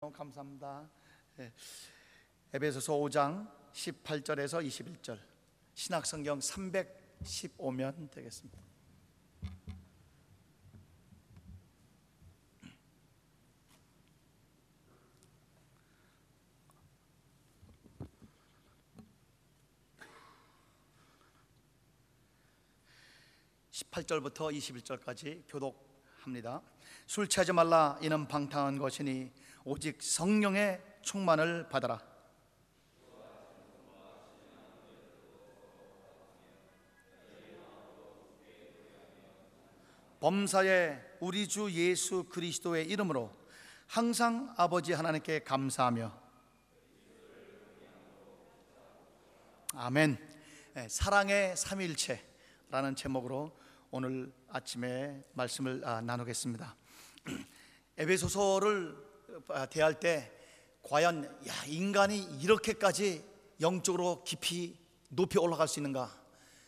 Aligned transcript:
너무 0.00 0.14
감사합니다. 0.14 0.88
예. 1.40 1.52
에베소서 2.54 2.94
5장 2.94 3.46
18절에서 3.74 4.66
21절 4.66 5.20
신학성경 5.74 6.38
315면 6.38 8.10
되겠습니다. 8.10 8.58
(18절부터) 23.70 24.50
(21절까지) 24.50 25.44
교독합니다 25.46 26.62
술 27.06 27.28
취하지 27.28 27.52
말라 27.52 27.98
이는 28.00 28.26
방탕한 28.26 28.78
것이니 28.78 29.30
오직 29.64 30.02
성령의 30.02 30.82
충만을 31.02 31.68
받아라. 31.68 32.00
범사에 40.20 41.00
우리 41.20 41.48
주 41.48 41.70
예수 41.72 42.24
그리스도의 42.24 42.86
이름으로 42.86 43.34
항상 43.86 44.54
아버지 44.58 44.92
하나님께 44.92 45.44
감사하며 45.44 46.30
아멘. 49.74 50.18
예, 50.76 50.88
사랑의 50.88 51.56
삼일체라는 51.56 52.96
제목으로 52.96 53.56
오늘 53.90 54.32
아침에 54.48 55.24
말씀을 55.32 55.82
아, 55.84 56.00
나누겠습니다. 56.00 56.76
에베소서를 57.96 58.96
아, 58.96 59.09
대할 59.70 59.98
때 59.98 60.30
과연 60.82 61.24
야, 61.46 61.52
인간이 61.66 62.18
이렇게까지 62.40 63.24
영적으로 63.60 64.22
깊이 64.24 64.78
높이 65.08 65.38
올라갈 65.38 65.68
수 65.68 65.78
있는가? 65.78 66.18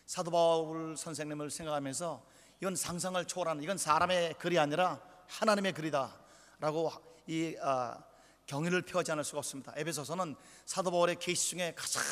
사도 0.07 0.31
바울 0.31 0.97
선생님을 0.97 1.51
생각하면서 1.51 2.23
이건 2.61 2.77
상상을 2.77 3.25
초월하는 3.25 3.63
이건 3.63 3.79
사람의 3.79 4.35
글이 4.35 4.59
아니라 4.59 5.01
하나님의 5.27 5.73
글이다라고 5.73 6.93
이 7.27 7.57
아, 7.61 8.03
경의를 8.47 8.83
표하지 8.83 9.13
않을 9.13 9.25
수가 9.25 9.39
없습니다. 9.39 9.73
에베소서는 9.77 10.37
사도 10.67 10.91
바울의 10.91 11.17
계시 11.19 11.51
중에 11.51 11.75
가장 11.75 12.03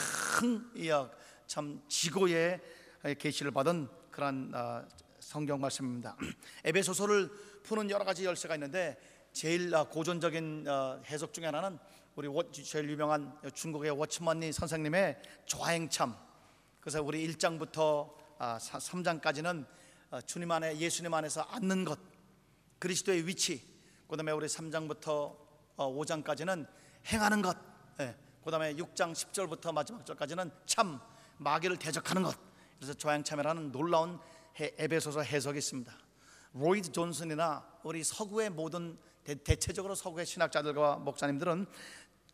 이, 0.74 0.90
아, 0.90 1.10
참 1.46 1.82
지고의 1.88 2.60
계시를 3.18 3.50
받은 3.50 3.88
그러한 4.10 4.52
아, 4.54 4.84
성경 5.18 5.60
말씀입니다. 5.60 6.16
에베소서를 6.64 7.30
푸는 7.62 7.90
여러 7.90 8.04
가지 8.04 8.24
열쇠가 8.24 8.54
있는데 8.54 8.98
제일 9.32 9.74
아, 9.74 9.84
고전적인 9.84 10.66
어, 10.68 11.00
해석 11.06 11.32
중에 11.32 11.46
하나는 11.46 11.78
우리 12.16 12.28
제일 12.52 12.90
유명한 12.90 13.38
중국의 13.54 13.92
워치먼니 13.92 14.52
선생님의 14.52 15.22
좌행참. 15.46 16.16
그래서 16.80 17.02
우리 17.02 17.26
1장부터 17.28 18.12
3장까지는 18.38 19.66
아, 20.10 20.16
어, 20.16 20.20
주님 20.22 20.50
안에 20.50 20.76
예수님 20.78 21.14
안에서 21.14 21.42
앉는 21.42 21.84
것, 21.84 21.98
그리스도의 22.80 23.26
위치. 23.26 23.64
그 24.08 24.16
다음에 24.16 24.32
우리 24.32 24.46
3장부터 24.46 25.36
5장까지는 25.76 26.64
어, 26.66 26.68
행하는 27.06 27.42
것. 27.42 27.56
예, 28.00 28.16
그다음에 28.44 28.74
6장 28.74 29.12
10절부터 29.12 29.72
마지막 29.72 30.04
절까지는 30.04 30.50
참 30.66 31.00
마귀를 31.38 31.76
대적하는 31.76 32.24
것. 32.24 32.36
그래서 32.76 32.94
좌행참이라는 32.94 33.70
놀라운 33.70 34.18
에베소서 34.58 35.22
해석이 35.22 35.58
있습니다. 35.58 35.92
로이드 36.54 36.90
존슨이나 36.90 37.64
우리 37.84 38.02
서구의 38.02 38.50
모든 38.50 38.98
대, 39.24 39.56
체적으로 39.56 39.94
서구의 39.94 40.26
신학자들과 40.26 40.96
목사님들은 40.96 41.66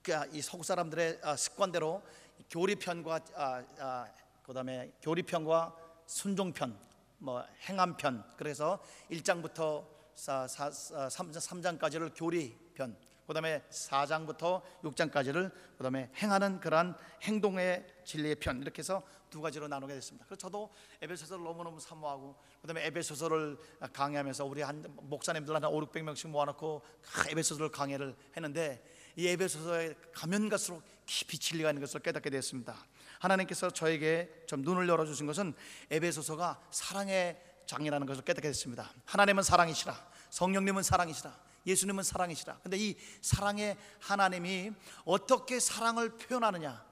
그, 0.02 0.12
이 0.32 0.40
서구 0.40 0.62
사람들의 0.62 1.20
아, 1.22 1.36
습관대로 1.36 2.02
교리편과 2.50 3.20
아, 3.34 3.64
아, 3.78 4.08
그다음에 4.44 4.92
교리편과 5.02 5.74
순종편, 6.06 6.78
뭐 7.18 7.44
행함편 7.68 8.24
그래서 8.36 8.80
1장부터 9.10 9.84
3장까지를 10.14 12.12
교리편, 12.14 12.96
그다음에 13.26 13.62
4장부터 13.68 14.62
6장까지를 14.82 15.52
그다음에 15.76 16.10
행하는 16.16 16.60
그러한 16.60 16.96
행동의 17.22 17.95
진리의 18.06 18.36
편 18.36 18.62
이렇게 18.62 18.78
해서 18.78 19.02
두 19.28 19.42
가지로 19.42 19.68
나누게 19.68 19.92
됐습니다. 19.94 20.24
그래서 20.26 20.38
저도 20.38 20.72
에베소서를 21.02 21.44
너무너무 21.44 21.78
사모하고 21.78 22.36
그다음에 22.62 22.86
에베소서를 22.86 23.58
강의하면서 23.92 24.46
우리 24.46 24.62
한 24.62 24.84
목사님들 25.02 25.54
한 25.54 25.64
5, 25.64 25.86
600명씩 25.88 26.28
모아놓고 26.28 26.82
에베소서를 27.28 27.70
강의를 27.70 28.16
했는데 28.36 28.82
이 29.16 29.26
에베소서에 29.28 29.94
가면 30.14 30.48
갈수록 30.48 30.82
깊이 31.04 31.38
진리가 31.38 31.70
있는 31.70 31.80
것을 31.80 32.00
깨닫게 32.00 32.30
되었습니다. 32.30 32.76
하나님께서 33.18 33.70
저에게 33.70 34.44
좀 34.46 34.62
눈을 34.62 34.88
열어주신 34.88 35.26
것은 35.26 35.54
에베소서가 35.90 36.62
사랑의 36.70 37.42
장이라는 37.66 38.06
것을 38.06 38.22
깨닫게 38.22 38.48
됐습니다. 38.48 38.92
하나님은 39.06 39.42
사랑이시라, 39.42 39.94
성령님은 40.30 40.82
사랑이시라, 40.82 41.36
예수님은 41.66 42.04
사랑이시라. 42.04 42.60
근데 42.62 42.76
이 42.76 42.96
사랑의 43.20 43.76
하나님이 44.00 44.72
어떻게 45.04 45.58
사랑을 45.58 46.16
표현하느냐? 46.16 46.84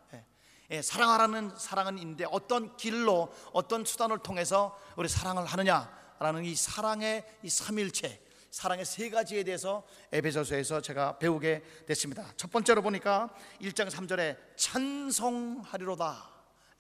예, 0.71 0.77
예, 0.77 0.83
사랑하라는 0.83 1.53
사랑은 1.59 1.99
있는데 1.99 2.25
어떤 2.31 2.77
길로 2.77 3.33
어떤 3.53 3.85
수단을 3.85 4.19
통해서 4.19 4.79
우리 4.97 5.09
사랑을 5.09 5.45
하느냐라는 5.45 6.45
이 6.45 6.55
사랑의 6.55 7.25
이 7.43 7.51
삼일체 7.51 8.23
사랑의 8.51 8.85
세 8.85 9.11
가지에 9.11 9.43
대해서 9.43 9.85
에베소서에서 10.13 10.81
제가 10.81 11.19
배우게 11.19 11.63
됐습니다. 11.87 12.33
첫 12.37 12.53
번째로 12.53 12.83
보니까 12.83 13.35
1장 13.61 13.91
3절에 13.91 14.39
찬송하리로다. 14.57 16.31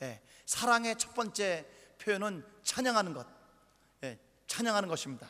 예, 0.02 0.20
사랑의 0.46 0.96
첫 0.96 1.14
번째 1.14 1.66
표현은 1.98 2.44
찬양하는 2.62 3.12
것, 3.12 3.26
예, 4.04 4.18
찬양하는 4.46 4.88
것입니다. 4.88 5.28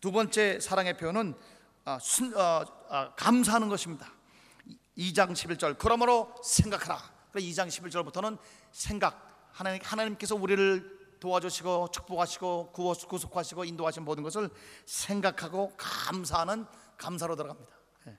두 0.00 0.10
번째 0.10 0.58
사랑의 0.60 0.96
표현은 0.96 1.34
아, 1.84 1.98
순, 2.00 2.34
어, 2.36 2.64
아, 2.88 3.14
감사하는 3.14 3.68
것입니다. 3.68 4.12
2장 4.96 5.32
11절 5.32 5.76
그러므로 5.78 6.34
생각하라. 6.42 7.21
2장 7.40 7.68
11절부터는 7.68 8.38
생각 8.70 9.48
하나님 9.52 9.80
하나님께서 9.82 10.34
우리를 10.34 11.16
도와주시고 11.20 11.88
축복하시고 11.92 12.72
구속하시고 12.72 13.64
인도하신 13.64 14.04
모든 14.04 14.24
것을 14.24 14.50
생각하고 14.86 15.72
감사하는 15.76 16.66
감사로 16.96 17.36
들어갑니다. 17.36 17.72
예. 18.08 18.18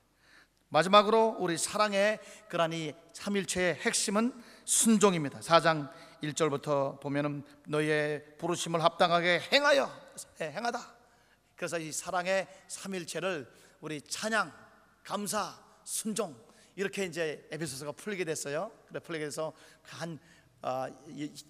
마지막으로 0.70 1.36
우리 1.40 1.58
사랑의 1.58 2.20
그러니 2.48 2.94
삼일체의 3.12 3.76
핵심은 3.76 4.42
순종입니다. 4.64 5.40
4장 5.40 5.92
1절부터 6.24 7.02
보면은 7.02 7.44
너의 7.68 8.38
부르심을 8.38 8.82
합당하게 8.82 9.42
행하여 9.52 9.92
예, 10.40 10.52
행하다. 10.52 10.80
그래서 11.58 11.78
이 11.78 11.92
사랑의 11.92 12.48
삼일체를 12.68 13.52
우리 13.82 14.02
찬양, 14.02 14.54
감사, 15.04 15.60
순종 15.84 16.36
이렇게 16.76 17.06
이제 17.06 17.48
에베소서가 17.52 17.94
풀리게 17.94 18.26
됐어요. 18.26 18.72
그래 18.88 19.00
풀리게 19.00 19.26
돼서 19.26 19.54
한 19.82 20.20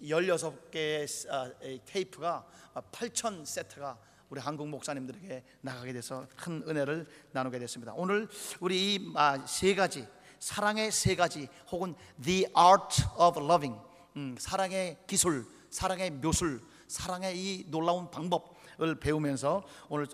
16개의 0.02 1.30
아, 1.30 1.44
아, 1.44 1.50
테이프가 1.86 2.46
8천 2.92 3.42
아, 3.42 3.44
세트가 3.44 3.98
우리 4.30 4.40
한국 4.40 4.68
목사님들에게 4.68 5.44
나가게 5.60 5.92
돼서 5.92 6.26
큰 6.36 6.62
은혜를 6.66 7.06
나누게 7.32 7.58
됐습니다. 7.60 7.92
오늘 7.94 8.28
우리 8.60 8.94
이 8.94 8.98
세 9.46 9.74
가지 9.74 10.06
사랑의 10.38 10.90
세 10.90 11.14
가지 11.14 11.48
혹은 11.70 11.94
the 12.22 12.46
art 12.56 13.02
of 13.18 13.38
loving 13.40 13.80
음, 14.16 14.36
사랑의 14.38 14.98
기술, 15.06 15.46
사랑의 15.70 16.10
묘술, 16.10 16.60
사랑의 16.88 17.36
이 17.36 17.64
놀라운 17.68 18.10
방법 18.10 18.53
을 18.80 18.96
배우면서 18.96 19.62
오늘 19.88 20.08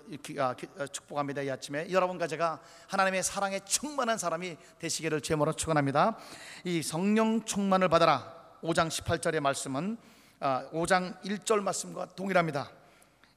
축복합니다. 0.93 1.41
이 1.43 1.51
아침에 1.51 1.91
여러분과 1.91 2.27
제가 2.27 2.61
하나님의 2.89 3.23
사랑에 3.23 3.61
충만한 3.61 4.19
사람이 4.19 4.57
되시기를 4.79 5.23
제모로 5.23 5.55
축원합니다. 5.55 6.19
이 6.65 6.83
성령 6.83 7.43
충만을 7.45 7.89
받아라. 7.89 8.35
5장 8.63 8.89
18절의 8.89 9.41
말씀은 9.41 9.97
5장 10.41 11.15
아, 11.15 11.21
1절 11.23 11.63
말씀과 11.63 12.07
동일합니다. 12.15 12.71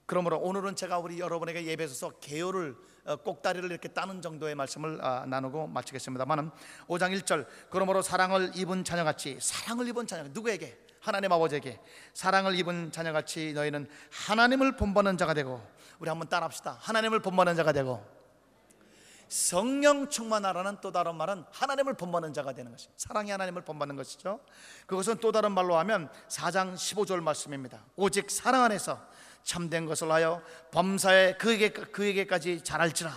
그러므로 0.05 0.39
오늘은 0.39 0.75
제가 0.75 0.99
우리 0.99 1.19
여러분에게 1.19 1.63
예배소서 1.65 2.19
개요를 2.19 2.75
어, 3.05 3.15
꼭다리를 3.17 3.69
이렇게 3.69 3.87
따는 3.87 4.21
정도의 4.21 4.55
말씀을 4.55 4.99
아, 5.01 5.25
나누고 5.25 5.67
마치겠습니다만은 5.67 6.51
5장 6.87 7.17
1절 7.17 7.45
그러므로 7.69 8.01
사랑을 8.01 8.51
입은 8.55 8.83
자녀같이 8.83 9.37
사랑을 9.41 9.87
입은 9.87 10.07
자녀 10.07 10.23
누구에게 10.29 10.77
하나님 11.03 11.33
아버지에게 11.33 11.81
사랑을 12.13 12.57
입은 12.57 12.93
자녀같이 12.93 13.51
너희는 13.51 13.89
하나님을 14.09 14.77
본받는 14.77 15.17
자가 15.17 15.33
되고 15.33 15.61
우리 15.99 16.07
한번 16.07 16.29
따라합시다 16.29 16.77
하나님을 16.79 17.19
본받는 17.19 17.57
자가 17.57 17.73
되고 17.73 18.01
성령 19.27 20.09
충만하라는 20.09 20.77
또 20.79 20.93
다른 20.93 21.15
말은 21.15 21.43
하나님을 21.51 21.95
본받는 21.95 22.33
자가 22.33 22.53
되는 22.53 22.71
것입니다. 22.71 22.93
사랑이 22.97 23.31
하나님을 23.31 23.63
본받는 23.63 23.95
것이죠. 23.97 24.39
그것은 24.85 25.17
또 25.17 25.31
다른 25.31 25.51
말로 25.51 25.75
하면 25.79 26.09
4장 26.29 26.75
15절 26.75 27.19
말씀입니다. 27.21 27.83
오직 27.95 28.29
사랑 28.31 28.63
안에서 28.63 29.01
참된 29.43 29.85
것을 29.85 30.09
하여 30.09 30.41
범사에 30.71 31.33
그에게 31.33 31.69
그에게까지 31.69 32.63
잘할지라 32.63 33.11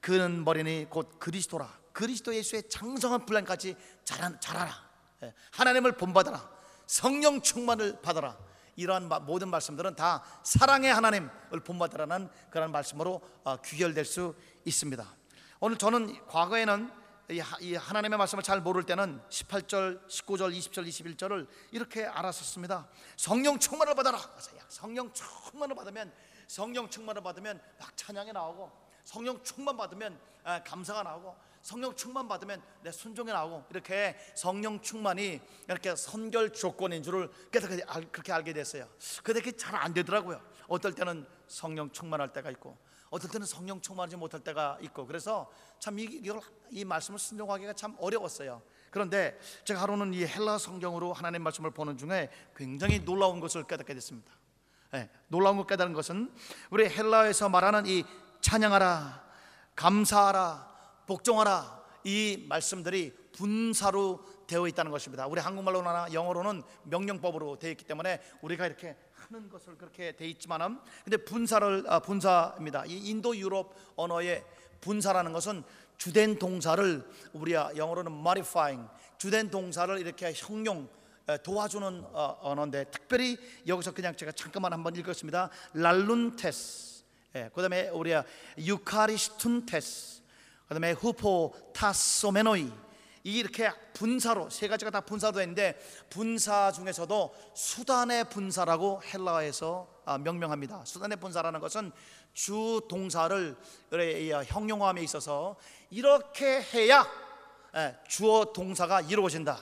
그는 0.00 0.44
머리니 0.44 0.86
곧 0.88 1.20
그리스도라. 1.20 1.70
그리스도 1.92 2.34
예수의 2.34 2.68
장성한 2.68 3.26
분량까지 3.26 3.76
자라, 4.02 4.32
자라라 4.40 4.72
예, 5.22 5.34
하나님을 5.52 5.92
본받아라 5.92 6.59
성령 6.94 7.40
충만을 7.40 8.02
받아라 8.02 8.36
이러한 8.74 9.08
마- 9.08 9.20
모든 9.20 9.48
말씀들은 9.48 9.94
다 9.94 10.24
사랑의 10.42 10.92
하나님을 10.92 11.60
본받으라는 11.64 12.28
그런 12.50 12.72
말씀으로 12.72 13.20
어, 13.44 13.56
귀결될 13.58 14.04
수 14.04 14.34
있습니다 14.64 15.06
오늘 15.60 15.76
저는 15.78 16.26
과거에는 16.26 16.90
이 17.60 17.76
하나님의 17.76 18.18
말씀을 18.18 18.42
잘 18.42 18.60
모를 18.60 18.82
때는 18.82 19.22
18절, 19.28 20.04
19절, 20.08 20.52
20절, 20.52 20.88
21절을 20.88 21.46
이렇게 21.70 22.04
알았었습니다. 22.04 22.88
성령 23.16 23.56
충만을 23.56 23.94
받아라. 23.94 24.18
성령 24.68 25.12
충만을 25.12 25.76
받으면 25.76 26.12
성령 26.48 26.90
충만을 26.90 27.22
받으면 27.22 27.62
막 27.78 27.96
찬양이 27.96 28.32
나오고 28.32 28.72
성령 29.04 29.40
충만 29.44 29.76
받으면 29.76 30.18
아, 30.42 30.60
감사가 30.64 31.04
나오고 31.04 31.36
성령 31.62 31.94
충만 31.94 32.26
받으면 32.26 32.62
내 32.82 32.90
순종이 32.90 33.30
나오고 33.32 33.64
이렇게 33.70 34.16
성령 34.34 34.80
충만이 34.80 35.40
이렇게 35.68 35.94
선결 35.94 36.52
조건인 36.52 37.02
줄을 37.02 37.30
깨닫게 37.52 37.82
알- 37.86 38.10
그렇게 38.10 38.32
알게 38.32 38.52
됐어요. 38.52 38.88
근데 39.22 39.40
그게 39.40 39.56
잘 39.56 39.74
안 39.74 39.92
되더라고요. 39.92 40.40
어떨 40.68 40.94
때는 40.94 41.26
성령 41.48 41.90
충만할 41.90 42.32
때가 42.32 42.50
있고 42.52 42.76
어떨 43.10 43.30
때는 43.30 43.46
성령 43.46 43.80
충만하지 43.80 44.16
못할 44.16 44.40
때가 44.40 44.78
있고 44.82 45.06
그래서 45.06 45.50
참 45.78 45.98
이, 45.98 46.22
이 46.70 46.84
말씀을 46.84 47.18
순종하기가 47.18 47.72
참 47.74 47.96
어려웠어요. 47.98 48.62
그런데 48.90 49.38
제가 49.64 49.82
하루는 49.82 50.14
이 50.14 50.24
헬라 50.24 50.58
성경으로 50.58 51.12
하나님 51.12 51.42
말씀을 51.42 51.70
보는 51.72 51.98
중에 51.98 52.30
굉장히 52.56 53.04
놀라운 53.04 53.38
것을 53.40 53.64
깨닫게 53.64 53.94
됐습니다. 53.94 54.32
예, 54.94 55.08
놀라운 55.28 55.56
것 55.56 55.66
깨달은 55.66 55.92
것은 55.92 56.32
우리 56.70 56.88
헬라에서 56.88 57.48
말하는 57.48 57.86
이 57.86 58.04
찬양하라, 58.40 59.24
감사하라, 59.76 60.69
복종하라 61.10 61.82
이 62.04 62.46
말씀들이 62.48 63.12
분사로 63.32 64.24
되어 64.46 64.68
있다는 64.68 64.92
것입니다. 64.92 65.26
우리 65.26 65.40
한국말로나 65.40 66.12
영어로는 66.12 66.62
명령법으로 66.84 67.58
되어 67.58 67.72
있기 67.72 67.84
때문에 67.84 68.20
우리가 68.42 68.64
이렇게 68.66 68.96
하는 69.14 69.48
것을 69.48 69.76
그렇게 69.76 70.12
돼 70.12 70.28
있지만은 70.28 70.78
근데 71.02 71.16
분사를 71.16 71.84
아, 71.88 71.98
분사입니다. 71.98 72.84
이 72.86 73.10
인도 73.10 73.36
유럽 73.36 73.74
언어의 73.96 74.44
분사라는 74.80 75.32
것은 75.32 75.64
주된 75.98 76.38
동사를 76.38 77.04
우리가 77.32 77.76
영어로는 77.76 78.12
modifying 78.12 78.88
주된 79.18 79.50
동사를 79.50 79.98
이렇게 79.98 80.32
형용 80.32 80.88
에, 81.28 81.38
도와주는 81.38 82.04
어, 82.12 82.38
언어인데 82.40 82.84
특별히 82.84 83.36
여기서 83.66 83.92
그냥 83.92 84.14
제가 84.14 84.30
잠깐만 84.30 84.72
한번 84.72 84.94
읽었습니다. 84.94 85.50
랄룬테스, 85.74 87.02
예, 87.34 87.50
그다음에 87.52 87.88
우리가 87.88 88.24
유카리스툰테스, 88.58 90.19
그 90.70 90.74
다음에 90.74 90.92
후포 90.92 91.52
타소메노이 91.74 92.72
이 93.24 93.38
이렇게 93.38 93.72
분사로 93.92 94.50
세 94.50 94.68
가지가 94.68 94.92
다 94.92 95.00
분사로 95.00 95.32
되는데 95.32 95.76
분사 96.08 96.70
중에서도 96.70 97.34
수단의 97.56 98.30
분사라고 98.30 99.02
헬라어에서 99.02 99.88
아, 100.04 100.16
명명합니다. 100.18 100.84
수단의 100.84 101.18
분사라는 101.18 101.58
것은 101.58 101.90
주 102.32 102.80
동사를 102.88 103.56
어, 103.92 104.42
형용함에 104.44 105.02
있어서 105.02 105.56
이렇게 105.90 106.62
해야 106.62 107.04
예, 107.74 107.96
주어 108.06 108.52
동사가 108.52 109.00
이루어진다. 109.00 109.58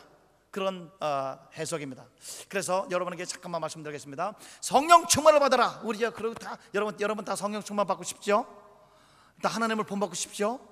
그런 0.51 0.93
어, 1.01 1.39
해석입니다. 1.57 2.05
그래서 2.51 2.87
여러분에게 2.91 3.25
잠깐만 3.25 3.63
말씀드리겠습니다. 3.63 4.35
성령 4.61 5.07
충만을 5.07 5.41
받아라. 5.41 5.81
우리 5.85 6.01
그리고 6.11 6.35
다 6.35 6.59
여러분 6.75 7.01
여러분 7.01 7.25
다 7.25 7.35
성령 7.35 7.63
충만 7.63 7.87
받고 7.87 8.05
싶죠? 8.05 8.47
다 9.41 9.49
하나님을 9.49 9.85
본받고 9.85 10.15
싶죠? 10.15 10.68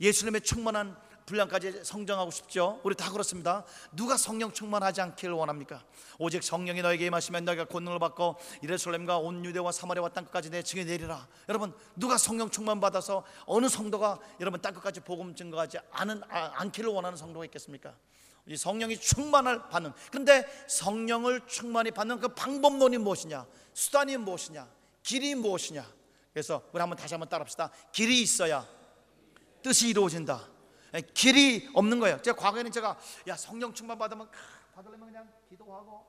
예수님의 0.00 0.40
충만한 0.42 0.96
분량까지 1.30 1.84
성장하고 1.84 2.30
싶죠? 2.30 2.80
우리 2.82 2.94
다 2.94 3.10
그렇습니다. 3.10 3.64
누가 3.92 4.16
성령 4.16 4.52
충만하지 4.52 5.00
않기를 5.00 5.34
원합니까? 5.34 5.84
오직 6.18 6.42
성령이 6.42 6.82
너에게 6.82 7.06
임하시면 7.06 7.44
너희가 7.44 7.66
권능을 7.66 7.98
받고 7.98 8.36
예루살렘과 8.62 9.18
온 9.18 9.44
유대와 9.44 9.70
사마리아와 9.70 10.08
땅끝까지 10.08 10.50
내 10.50 10.62
증인 10.62 10.86
내리라. 10.86 11.26
여러분 11.48 11.72
누가 11.94 12.18
성령 12.18 12.50
충만 12.50 12.80
받아서 12.80 13.24
어느 13.46 13.68
성도가 13.68 14.18
여러분 14.40 14.60
땅끝까지 14.60 15.00
복음 15.00 15.34
증거하지 15.34 15.78
않은 15.92 16.22
아, 16.28 16.52
않기를 16.56 16.90
원하는 16.90 17.16
성도가 17.16 17.44
있겠습니까? 17.46 17.94
이 18.46 18.56
성령이 18.56 18.98
충만을 18.98 19.68
받는 19.68 19.92
그런데 20.10 20.44
성령을 20.66 21.46
충만히 21.46 21.90
받는 21.90 22.18
그 22.18 22.28
방법론이 22.28 22.98
무엇이냐 22.98 23.46
수단이 23.74 24.16
무엇이냐 24.16 24.66
길이 25.02 25.34
무엇이냐 25.34 25.86
그래서 26.32 26.62
우리 26.72 26.80
한번 26.80 26.96
다시 26.96 27.14
한번 27.14 27.28
따라합시다 27.28 27.70
길이 27.92 28.22
있어야 28.22 28.66
뜻이 29.62 29.88
이루어진다 29.88 30.48
예, 30.94 31.00
길이 31.14 31.68
없는 31.74 32.00
거예요 32.00 32.20
제가 32.22 32.36
과거에는 32.36 32.70
제가 32.72 32.98
야 33.28 33.36
성령 33.36 33.72
충만 33.72 33.98
받으면 33.98 34.30
크, 34.30 34.38
받으려면 34.74 35.08
그냥 35.08 35.28
기도하고 35.48 36.06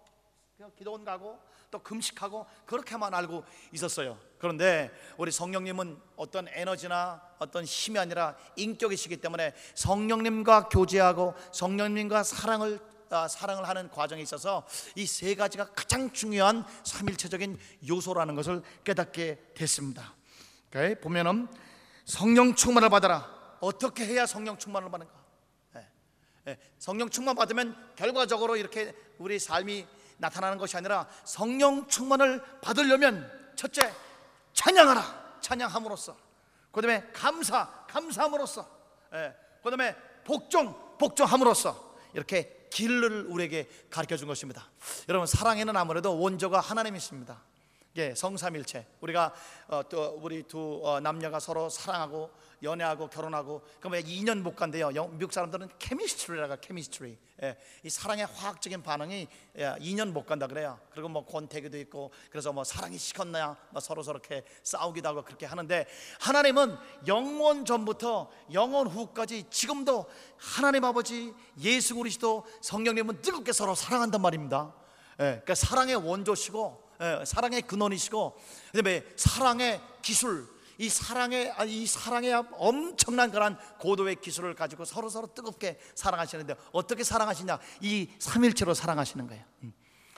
그냥 0.56 0.72
기도원 0.78 1.04
가고 1.04 1.40
또 1.72 1.80
금식하고 1.80 2.46
그렇게만 2.66 3.14
알고 3.14 3.44
있었어요. 3.72 4.20
그런데 4.38 4.92
우리 5.18 5.32
성령님은 5.32 6.00
어떤 6.18 6.48
에너지나 6.50 7.22
어떤 7.40 7.64
힘이 7.64 7.98
아니라 7.98 8.36
인격이시기 8.58 9.18
때문에 9.18 9.56
성령님과 9.74 10.70
교제하고 10.70 11.34
성령님과 11.54 12.24
사랑을 12.24 12.80
아, 13.10 13.28
사랑을 13.28 13.68
하는 13.68 13.90
과정에 13.90 14.22
있어서 14.22 14.66
이 14.96 15.06
세 15.06 15.36
가지가 15.36 15.74
가장 15.74 16.12
중요한 16.14 16.64
삼일체적인 16.84 17.58
요소라는 17.90 18.36
것을 18.36 18.62
깨닫게 18.84 19.54
됐습니다. 19.56 20.14
보면은 21.02 21.48
성령 22.06 22.56
충만을 22.56 22.90
받아라. 22.90 23.41
어떻게 23.62 24.06
해야 24.06 24.26
성령 24.26 24.58
충만을 24.58 24.90
받는가? 24.92 25.14
예. 25.78 25.88
예, 26.48 26.58
성령 26.78 27.10
충만 27.10 27.36
받으면 27.36 27.94
결과적으로 27.96 28.58
이렇게 28.58 28.94
우리 29.18 29.40
삶이 29.40 29.88
나타나는 30.18 30.58
것이 30.58 30.76
아니라 30.78 31.08
성령 31.24 31.88
충만을 31.88 32.44
받으려면 32.62 33.32
첫째 33.56 33.94
찬양하라 34.54 35.40
찬양함으로써 35.42 36.18
그다음에 36.72 37.08
감사 37.14 37.86
감사함으로써 37.88 38.68
예, 39.14 39.36
그다음에 39.64 39.96
복종 40.26 40.98
복종함으로써 40.98 41.96
이렇게 42.14 42.68
길을 42.72 43.26
우리에게 43.28 43.70
가르쳐 43.90 44.18
준 44.18 44.28
것입니다. 44.28 44.70
여러분 45.10 45.28
사랑에는 45.28 45.76
아무래도 45.76 46.20
원조가 46.20 46.60
하나님이십니다. 46.60 47.42
예, 47.98 48.16
성삼일체. 48.16 48.86
우리가 49.02 49.34
어, 49.68 49.82
또 49.90 50.18
우리 50.22 50.44
두 50.44 50.80
어, 50.82 51.02
남녀가 51.02 51.42
서로 51.42 51.68
사랑하고 51.70 52.32
연애하고 52.64 53.10
결혼하고 53.10 53.64
그러면 53.80 54.02
2년 54.04 54.42
못 54.42 54.56
간대요. 54.56 54.92
영- 54.96 55.18
미국 55.18 55.34
사람들은 55.34 55.68
케미스트리라가 55.78 56.56
케미스트리. 56.58 57.18
예, 57.44 57.58
이 57.84 57.90
사랑의 57.90 58.28
화학적인 58.28 58.82
반응이 58.84 59.28
예, 59.58 59.76
2년 59.82 60.12
못 60.14 60.26
간다 60.26 60.48
그래요. 60.48 60.80
그리고 60.92 61.10
뭐 61.10 61.26
권태기도 61.26 61.78
있고 61.80 62.12
그래서 62.30 62.54
뭐 62.54 62.64
사랑이 62.64 62.98
식었나요? 62.98 63.58
뭐 63.72 63.82
서로 63.82 64.04
서렇게 64.04 64.46
싸우기도 64.64 65.10
하고 65.10 65.24
그렇게 65.24 65.46
하는데 65.46 65.86
하나님은 66.22 66.78
영원 67.08 67.66
전부터 67.66 68.32
영원 68.54 68.88
후까지 68.88 69.50
지금도 69.50 70.06
하나님 70.38 70.86
아버지 70.86 71.34
예수 71.60 71.96
그리스도 71.96 72.46
성령님은 72.62 73.22
뜨겁게 73.22 73.52
서로 73.52 73.76
사랑한단 73.76 74.22
말입니다. 74.22 74.74
예, 75.20 75.24
그러니까 75.44 75.56
사랑의 75.56 75.96
원조시고 75.96 76.90
예, 76.91 76.91
사랑의 77.26 77.64
근원이시고 77.64 78.40
그다음에 78.72 79.04
사랑의 79.16 79.82
기술 80.02 80.48
이 80.78 80.90
사랑의 80.90 81.52
아, 81.58 81.64
이 81.64 81.86
사랑의 81.86 82.34
엄청난 82.54 83.30
그런 83.32 83.58
고도의 83.80 84.16
기술을 84.16 84.56
가지고 84.56 84.86
서로 84.86 85.10
서로 85.10 85.34
뜨겁게 85.34 85.80
사랑하시는데 85.96 86.56
어떻게 86.72 87.04
사랑하시냐 87.04 87.60
이 87.82 88.10
삼일체로 88.18 88.74
사랑하시는 88.74 89.28
거예요. 89.28 89.44
음. 89.64 89.74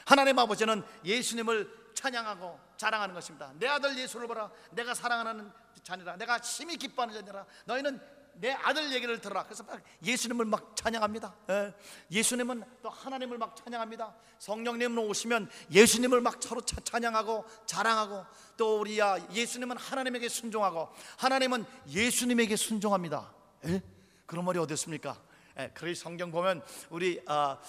하나님 0.06 0.40
아버지는 0.40 0.84
예수님을 1.04 1.92
찬양하고 1.96 2.60
자랑하는 2.78 3.13
것입니다. 3.16 3.52
내 3.56 3.68
아들 3.68 3.98
예수를 3.98 4.28
보라. 4.28 4.52
내가 4.72 4.94
사랑하는 4.94 5.52
자녀라. 5.84 6.16
내가 6.16 6.42
심히 6.42 6.78
기뻐하는 6.78 7.13
자녀라. 7.13 7.46
너희는 7.66 8.02
내 8.36 8.52
아들 8.52 8.92
얘기를 8.94 9.20
들어라. 9.22 9.44
그래서 9.44 9.63
막 9.63 9.80
예수님을 10.04 10.46
막 10.46 10.75
찬양합니다. 10.75 11.36
예. 11.50 11.74
예수님은 12.12 12.63
또 12.82 12.90
하나님을 12.90 13.38
막 13.38 13.56
찬양합니다. 13.56 14.16
성령님은 14.40 14.98
오시면 14.98 15.50
예수님을 15.72 16.20
막 16.22 16.42
서로 16.42 16.62
차- 16.62 16.78
찬양하고 16.84 17.46
자랑하고 17.66 18.25
또 18.58 18.80
우리야 18.80 19.18
예수님은 19.32 19.78
하나님에게 19.78 20.28
순종하고 20.30 20.90
하나님은 21.18 21.66
예수님에게 21.88 22.56
순종합니다. 22.56 23.34
예? 23.66 23.82
그런 24.25 24.46
말이 24.46 24.58
어디 24.60 24.74
있습니까? 24.74 25.16
예, 25.60 25.70
그래서 25.74 26.04
성경 26.04 26.32
보면 26.32 26.63
우리 26.90 27.22
아, 27.28 27.60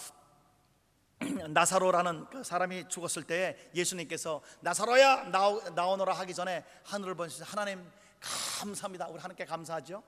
나사로라는 1.49 2.26
그 2.30 2.42
사람이 2.42 2.88
죽었을 2.88 3.25
때 3.25 3.71
예수님께서 3.75 4.40
나사로야 4.61 5.25
나오, 5.30 5.61
나오너라 5.71 6.14
하기 6.21 6.35
전에 6.35 6.64
하늘을 6.85 7.14
보시서 7.14 7.44
하나님 7.44 7.87
감사합니다. 8.21 9.06
우리 9.09 9.18
하나님께 9.21 9.44
감사하죠. 9.44 10.02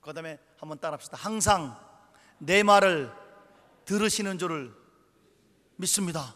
그 0.00 0.12
다음에 0.14 0.38
한번 0.58 0.78
따라합시다. 0.78 1.16
항상 1.16 1.78
내 2.38 2.62
말을 2.62 3.12
들으시는 3.84 4.38
줄을 4.38 4.74
믿습니다. 5.76 6.34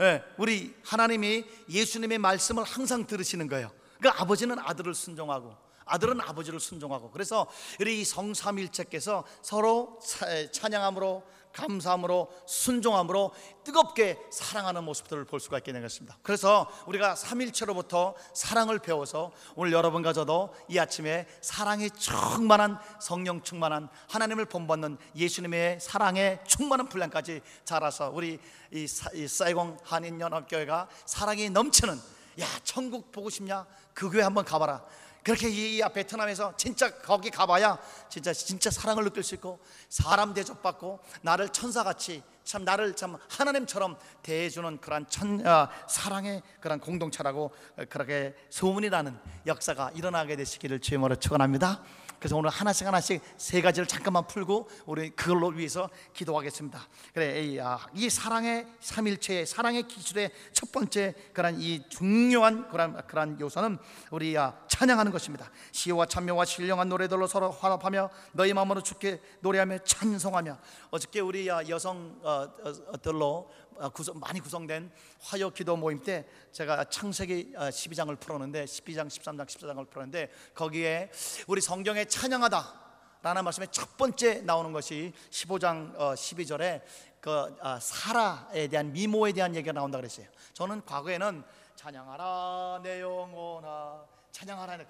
예, 0.00 0.22
우리 0.36 0.74
하나님이 0.84 1.44
예수님의 1.70 2.18
말씀을 2.18 2.64
항상 2.64 3.06
들으시는 3.06 3.48
거예요. 3.48 3.70
그러니까 3.98 4.22
아버지는 4.22 4.58
아들을 4.58 4.94
순종하고 4.94 5.56
아들은 5.86 6.20
아버지를 6.20 6.58
순종하고 6.60 7.10
그래서 7.12 7.46
우리 7.80 8.00
이 8.00 8.04
성삼일체께서 8.04 9.24
서로 9.40 9.98
차- 10.04 10.50
찬양함으로 10.50 11.22
감사함으로 11.56 12.30
순종함으로 12.46 13.32
뜨겁게 13.64 14.18
사랑하는 14.30 14.84
모습들을 14.84 15.24
볼 15.24 15.40
수가 15.40 15.58
있게 15.58 15.72
된 15.72 15.82
것입니다. 15.82 16.18
그래서 16.22 16.70
우리가 16.86 17.16
삼일체로부터 17.16 18.14
사랑을 18.34 18.78
배워서 18.78 19.32
오늘 19.54 19.72
여러분과 19.72 20.12
저도 20.12 20.54
이 20.68 20.78
아침에 20.78 21.26
사랑이 21.40 21.90
충만한 21.90 22.78
성령 23.00 23.42
충만한 23.42 23.88
하나님을 24.08 24.44
본받는 24.44 24.98
예수님의 25.16 25.80
사랑에 25.80 26.40
충만한 26.46 26.88
분량까지 26.88 27.40
자라서 27.64 28.10
우리 28.10 28.38
이, 28.70 28.86
사, 28.86 29.10
이 29.14 29.26
사이공 29.26 29.78
한인 29.82 30.20
연합 30.20 30.48
교회가 30.48 30.88
사랑이 31.06 31.50
넘치는 31.50 31.98
야 32.40 32.46
천국 32.64 33.10
보고 33.12 33.30
싶냐 33.30 33.66
그 33.94 34.10
교회 34.10 34.22
한번 34.22 34.44
가봐라 34.44 34.84
그렇게 35.26 35.48
이 35.48 35.82
베트남에서 35.92 36.54
진짜 36.56 36.88
거기 36.88 37.30
가봐야 37.30 37.76
진짜 38.08 38.32
진짜 38.32 38.70
사랑을 38.70 39.02
느낄 39.02 39.24
수 39.24 39.34
있고 39.34 39.58
사람 39.88 40.32
대접받고 40.32 41.00
나를 41.22 41.48
천사같이 41.48 42.22
참 42.44 42.64
나를 42.64 42.94
참 42.94 43.16
하나님처럼 43.28 43.98
대해주는 44.22 44.78
그러한 44.78 45.06
천 45.08 45.44
아, 45.44 45.68
사랑의 45.88 46.42
그런 46.60 46.78
공동체라고 46.78 47.52
그렇게 47.88 48.36
소문이 48.50 48.88
나는 48.88 49.18
역사가 49.48 49.90
일어나게 49.96 50.36
되시기를 50.36 50.78
주님으로 50.78 51.16
축원합니다. 51.16 51.82
그래서 52.18 52.36
오늘 52.36 52.50
하나씩 52.50 52.86
하나씩 52.86 53.22
세 53.36 53.60
가지를 53.60 53.86
잠깐만 53.86 54.26
풀고 54.26 54.68
우리 54.86 55.10
그걸로 55.10 55.48
위해서 55.48 55.88
기도하겠습니다. 56.12 56.80
그래 57.12 57.42
이, 57.42 57.60
아, 57.60 57.78
이 57.94 58.08
사랑의 58.08 58.66
삼일체의 58.80 59.46
사랑의 59.46 59.84
기술의 59.84 60.30
첫 60.52 60.72
번째 60.72 61.14
그런 61.32 61.60
이 61.60 61.82
중요한 61.88 62.68
그런 62.68 63.06
그런 63.06 63.38
요소는 63.40 63.78
우리 64.10 64.36
아, 64.36 64.54
찬양하는 64.68 65.12
것입니다. 65.12 65.50
시와 65.72 66.06
찬명과 66.06 66.44
신령한 66.44 66.88
노래들로 66.88 67.26
서로 67.26 67.50
화합하며 67.50 68.10
너희 68.32 68.52
마음으로 68.52 68.82
주께 68.82 69.20
노래하며 69.40 69.78
찬송하며 69.78 70.58
어저께 70.90 71.20
우리 71.20 71.50
아, 71.50 71.62
여성들로 71.68 73.26
어, 73.26 73.65
구성, 73.94 74.18
많이 74.18 74.40
구성된 74.40 74.90
화요 75.20 75.50
기도 75.50 75.76
모임 75.76 76.02
때 76.02 76.26
제가 76.52 76.84
창세기 76.84 77.54
어, 77.56 77.60
12장을 77.68 78.18
풀었는데 78.18 78.64
12장, 78.64 79.06
13장, 79.08 79.46
14장을 79.46 79.88
풀었는데 79.88 80.30
거기에 80.54 81.10
우리 81.46 81.60
성경에 81.60 82.04
찬양하다 82.04 82.86
라는 83.22 83.44
말씀에 83.44 83.66
첫 83.70 83.96
번째 83.96 84.42
나오는 84.42 84.72
것이 84.72 85.12
15장 85.30 85.94
어, 85.96 86.14
12절에 86.14 86.82
그 87.20 87.56
아, 87.60 87.80
사라에 87.80 88.68
대한 88.68 88.92
미모에 88.92 89.32
대한 89.32 89.54
얘기가 89.54 89.72
나온다 89.72 89.98
그랬어요. 89.98 90.26
저는 90.52 90.84
과거에는 90.84 91.42
찬양하라 91.74 92.80
내 92.82 93.00
영혼아 93.00 94.04
찬양하라 94.30 94.84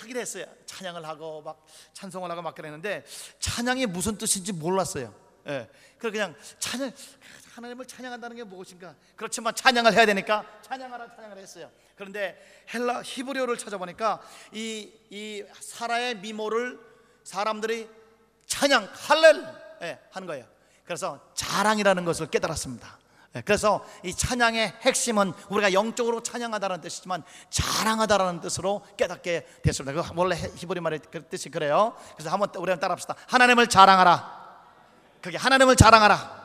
하긴 0.00 0.16
했어요. 0.16 0.44
찬양을 0.66 1.04
하고 1.04 1.42
막 1.42 1.66
찬송을 1.94 2.30
하고 2.30 2.42
막 2.42 2.54
그랬는데 2.54 3.04
찬양이 3.38 3.86
무슨 3.86 4.16
뜻인지 4.16 4.52
몰랐어요. 4.52 5.29
예. 5.46 5.68
그래서 5.98 6.12
그냥 6.12 6.34
찬양 6.58 6.92
하나님을 7.54 7.86
찬양한다는 7.86 8.36
게 8.36 8.44
무엇인가? 8.44 8.94
그렇지만 9.16 9.54
찬양을 9.54 9.92
해야 9.92 10.06
되니까 10.06 10.44
찬양하라 10.62 11.14
찬양을 11.14 11.38
했어요. 11.38 11.70
그런데 11.96 12.40
헬라 12.72 13.02
히브리어를 13.02 13.58
찾아보니까 13.58 14.22
이, 14.52 14.90
이 15.10 15.44
사라의 15.60 16.16
미모를 16.16 16.80
사람들이 17.24 17.88
찬양 18.46 18.88
할렐 18.92 19.44
예, 19.82 19.98
하는 20.10 20.26
거예요. 20.26 20.46
그래서 20.84 21.20
자랑이라는 21.34 22.04
것을 22.04 22.26
깨달았습니다. 22.28 22.98
예, 23.36 23.42
그래서 23.42 23.84
이 24.02 24.14
찬양의 24.14 24.78
핵심은 24.80 25.32
우리가 25.50 25.72
영적으로 25.72 26.22
찬양하다는 26.22 26.80
뜻이지만 26.80 27.22
자랑하다라는 27.50 28.40
뜻으로 28.40 28.84
깨닫게 28.96 29.46
됐습니다. 29.62 30.02
그 30.02 30.08
원래 30.16 30.36
히브리 30.36 30.80
말의 30.80 31.00
그 31.10 31.28
뜻이 31.28 31.50
그래요. 31.50 31.94
그래서 32.16 32.30
한번 32.30 32.50
우리 32.56 32.70
한번 32.70 32.80
따라합시다. 32.80 33.14
하나님을 33.28 33.68
자랑하라. 33.68 34.39
그게 35.20 35.36
하나님을 35.36 35.76
자랑하라. 35.76 36.40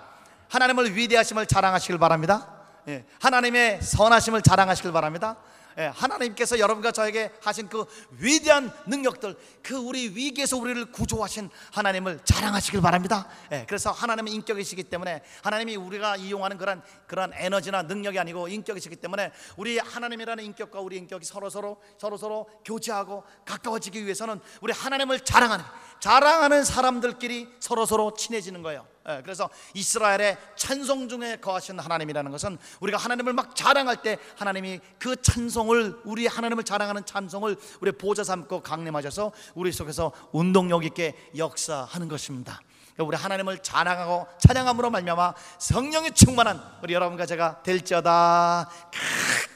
하나님을 0.49 0.95
위대하심을 0.95 1.45
자랑하시길 1.45 1.97
바랍니다. 1.97 2.47
예, 2.87 3.05
하나님의 3.19 3.81
선하심을 3.81 4.41
자랑하시길 4.41 4.91
바랍니다. 4.91 5.37
예, 5.77 5.87
하나님께서 5.87 6.57
여러분과 6.57 6.91
저에게 6.93 7.31
하신 7.41 7.67
그 7.67 7.85
위대한 8.11 8.71
능력들, 8.85 9.35
그 9.61 9.75
우리 9.75 10.07
위기에서 10.07 10.55
우리를 10.55 10.91
구조하신 10.91 11.49
하나님을 11.73 12.19
자랑하시길 12.23 12.79
바랍니다. 12.81 13.27
예, 13.51 13.65
그래서 13.67 13.91
하나님의 13.91 14.33
인격이시기 14.35 14.83
때문에 14.83 15.21
하나님이 15.43 15.75
우리가 15.75 16.15
이용하는 16.15 16.57
그런 16.57 16.81
그런 17.07 17.33
에너지나 17.33 17.83
능력이 17.83 18.17
아니고 18.17 18.47
인격이시기 18.47 18.95
때문에 18.97 19.31
우리 19.57 19.77
하나님이라는 19.77 20.43
인격과 20.45 20.79
우리 20.79 20.97
인격이 20.97 21.25
서로 21.25 21.49
서로 21.49 21.81
서로 21.97 22.15
서로 22.15 22.47
교제하고 22.63 23.23
가까워지기 23.45 24.05
위해서는 24.05 24.39
우리 24.61 24.71
하나님을 24.71 25.19
자랑하는 25.21 25.65
자랑하는 25.99 26.63
사람들끼리 26.63 27.49
서로 27.59 27.85
서로 27.85 28.13
친해지는 28.13 28.61
거예요. 28.61 28.85
예, 29.07 29.21
그래서 29.23 29.49
이스라엘의 29.73 30.37
찬송 30.55 31.09
중에 31.09 31.37
거하신 31.37 31.79
하나님이라는 31.79 32.31
것은 32.31 32.57
우리가 32.79 32.97
하나님을 32.97 33.33
막 33.33 33.55
자랑할 33.55 33.97
때 33.97 34.17
하나님이 34.37 34.79
그 34.97 35.21
찬송을 35.21 36.01
우리 36.05 36.25
하나님을 36.25 36.63
자랑하는 36.63 37.05
찬송을 37.05 37.55
우리 37.81 37.91
보좌 37.91 38.23
삼고 38.23 38.61
강림하셔서 38.61 39.31
우리 39.53 39.71
속에서 39.71 40.11
운동력 40.31 40.85
있게 40.85 41.15
역사하는 41.37 42.07
것입니다. 42.07 42.61
우리 42.97 43.17
하나님을 43.17 43.59
자랑하고 43.59 44.25
찬양함으로 44.39 44.89
말미암아 44.89 45.33
성령이 45.59 46.11
충만한 46.11 46.63
우리 46.81 46.93
여러분과 46.93 47.25
제가 47.25 47.61
될지어다. 47.61 48.69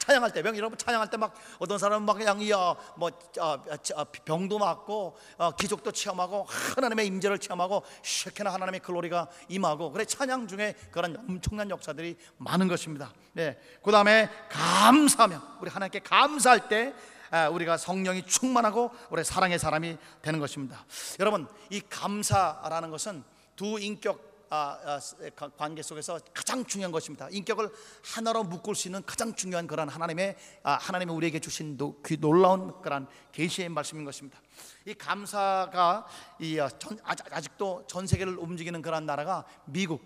찬양할 0.09 0.33
때, 0.33 0.41
병 0.41 0.57
여러분 0.57 0.75
찬양할 0.77 1.09
때 1.11 1.17
막 1.19 1.35
어떤 1.59 1.77
사람은 1.77 2.05
막 2.05 2.41
이어 2.41 2.77
뭐 2.95 3.11
어, 3.39 3.43
어, 3.95 4.05
병도 4.25 4.57
맞고 4.57 5.17
어, 5.37 5.51
기적도 5.51 5.91
체험하고 5.91 6.45
하나님의 6.75 7.05
임재를 7.07 7.37
체험하고 7.39 7.83
쉐케나 8.03 8.51
하나님의 8.53 8.79
글로리가 8.79 9.27
임하고 9.49 9.91
그래 9.91 10.05
찬양 10.05 10.47
중에 10.47 10.75
그런 10.91 11.17
엄청난 11.17 11.69
역사들이 11.69 12.17
많은 12.37 12.67
것입니다. 12.67 13.13
네, 13.33 13.59
그 13.83 13.91
다음에 13.91 14.29
감사하며 14.49 15.41
우리 15.61 15.69
하나님께 15.69 15.99
감사할 15.99 16.69
때 16.69 16.93
아, 17.31 17.47
우리가 17.49 17.77
성령이 17.77 18.25
충만하고 18.25 18.91
우리 19.11 19.23
사랑의 19.23 19.59
사람이 19.59 19.97
되는 20.21 20.39
것입니다. 20.39 20.85
여러분 21.19 21.47
이 21.69 21.81
감사라는 21.81 22.89
것은 22.89 23.23
두 23.55 23.77
인격 23.79 24.28
관계 25.57 25.81
속에서 25.81 26.19
가장 26.33 26.65
중요한 26.65 26.91
것입니다. 26.91 27.27
인격을 27.29 27.69
하나로 28.03 28.43
묶을 28.43 28.75
수 28.75 28.87
있는 28.87 29.03
가장 29.05 29.33
중요한 29.35 29.67
그런 29.67 29.87
하나님의 29.89 30.35
아, 30.63 30.73
하나님이 30.73 31.11
우리에게 31.13 31.39
주신 31.39 31.77
놀라운 32.19 32.81
그런 32.81 33.07
계시의 33.31 33.69
말씀인 33.69 34.05
것입니다. 34.05 34.39
이 34.85 34.93
감사가 34.93 36.07
이 36.39 36.59
아, 36.59 36.67
전, 36.69 36.99
아직- 37.03 37.31
아직도 37.31 37.85
전 37.87 38.07
세계를 38.07 38.37
움직이는 38.37 38.81
그런 38.81 39.05
나라가 39.05 39.45
미국 39.65 40.03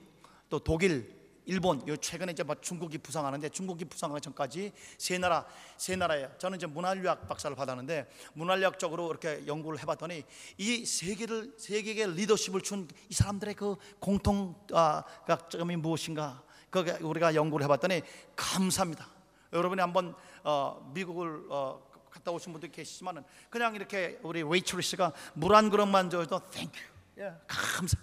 또 0.49 0.59
독일 0.59 1.22
일본 1.45 1.85
요 1.87 1.97
최근에 1.97 2.31
이제 2.31 2.43
뭐 2.43 2.55
중국이 2.59 2.97
부상하는데 2.97 3.49
중국이 3.49 3.85
부상하기 3.85 4.21
전까지 4.21 4.71
세 4.97 5.17
나라 5.17 5.45
세 5.77 5.95
나라예요. 5.95 6.31
저는 6.37 6.57
이제 6.57 6.65
문화인류학 6.67 7.27
박사를 7.27 7.55
받았는데 7.55 8.09
문화인류학적으로 8.33 9.09
이렇게 9.09 9.45
연구를 9.47 9.79
해봤더니 9.81 10.23
이 10.57 10.85
세계를 10.85 11.53
세계의 11.57 12.15
리더십을 12.15 12.61
준 12.61 12.87
이 13.09 13.13
사람들의 13.13 13.53
그 13.55 13.75
공통 13.99 14.55
아, 14.73 15.03
점이 15.49 15.75
무엇인가? 15.75 16.43
그 16.69 16.79
우리가 17.01 17.35
연구를 17.35 17.63
해봤더니 17.65 18.01
감사입니다. 18.35 19.07
여러분이 19.51 19.79
한번 19.81 20.15
어, 20.43 20.91
미국을 20.93 21.45
어, 21.49 21.81
갔다 22.09 22.31
오신 22.31 22.51
분들 22.53 22.71
계시지만은 22.71 23.23
그냥 23.49 23.75
이렇게 23.75 24.19
우리 24.23 24.41
웨이트리스가 24.43 25.13
물 25.33 25.53
한 25.55 25.69
그릇만 25.69 26.09
줘도 26.09 26.39
thank 26.49 26.68
you 26.68 26.79
예, 27.19 27.33
감사. 27.47 27.97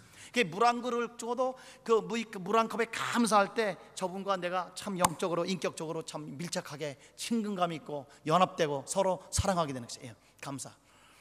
물 0.45 0.65
한 0.65 0.81
그릇을 0.83 1.17
줘도 1.19 1.57
그 1.85 2.01
물 2.03 2.57
한 2.59 2.69
컵에 2.69 2.87
감사할 2.87 3.55
때 3.55 3.77
저분과 3.95 4.37
내가 4.39 4.73
참 4.75 4.99
영적으로 4.99 5.45
인격적으로 5.45 6.03
참 6.03 6.37
밀착하게 6.39 6.99
친근감이 7.17 7.77
있고 7.77 8.07
연합되고 8.27 8.85
서로 8.87 9.23
사랑하게 9.31 9.73
되는 9.73 9.87
것이에요. 9.89 10.15
감사. 10.41 10.71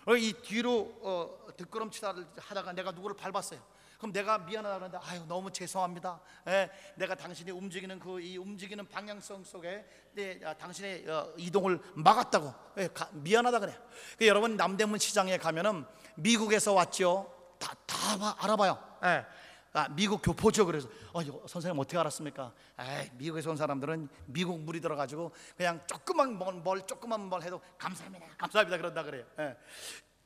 어, 0.05 0.15
이 0.15 0.33
뒤로 0.41 0.93
어, 1.01 1.37
뒷걸음치다를 1.57 2.25
하다가 2.37 2.73
내가 2.73 2.91
누구를 2.91 3.15
밟았어요. 3.15 3.59
그럼 3.97 4.13
내가 4.13 4.37
미안하다 4.37 4.75
그러는데 4.77 4.97
아유 5.05 5.21
너무 5.27 5.51
죄송합니다. 5.51 6.21
예, 6.47 6.69
내가 6.95 7.15
당신이 7.15 7.51
움직이는 7.51 7.99
그 7.99 8.21
이 8.21 8.37
움직이는 8.37 8.87
방향성 8.87 9.43
속에 9.43 9.85
네, 10.13 10.39
아, 10.45 10.53
당신의 10.53 11.05
어, 11.09 11.33
이동을 11.37 11.81
막았다고 11.95 12.53
예, 12.77 12.87
가, 12.87 13.09
미안하다 13.11 13.59
그래. 13.59 13.77
그 14.17 14.25
여러분 14.25 14.55
남대문 14.55 14.99
시장에 14.99 15.37
가면은 15.37 15.85
미국에서 16.15 16.71
왔죠. 16.73 17.29
다, 17.59 17.73
다 17.85 18.17
봐- 18.17 18.35
알아봐요. 18.39 18.77
예. 19.03 19.25
아, 19.73 19.87
미국 19.89 20.21
교포죠. 20.23 20.65
그래서 20.65 20.89
어, 21.13 21.21
선생님 21.47 21.79
어떻게 21.79 21.97
알았습니까? 21.99 22.51
에이, 22.79 23.09
미국에서 23.13 23.51
온 23.51 23.57
사람들은 23.57 24.09
미국 24.25 24.59
물이 24.61 24.81
들어가지고 24.81 25.31
그냥 25.55 25.79
조그만 25.85 26.33
뭘, 26.39 26.55
뭘 26.55 26.81
조그만 26.87 27.21
뭘 27.29 27.43
해도 27.43 27.61
감사합니다, 27.77 28.25
감사합니다 28.37 28.77
그런다 28.77 29.03
그래요. 29.03 29.25
예. 29.39 29.55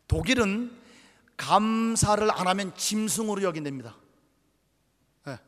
독일은 0.08 0.72
감사를 1.36 2.32
안 2.32 2.48
하면 2.48 2.74
짐승으로 2.76 3.44
여긴답니다. 3.44 3.98
예. 5.28 5.40